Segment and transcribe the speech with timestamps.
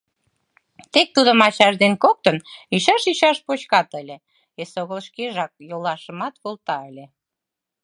[0.91, 2.37] Тек тудым ачаж ден коктын
[2.75, 4.17] ӱчаш-ӱчаш почкат ыле,
[4.61, 7.05] эсогыл шкежак йолашымат волта ыле.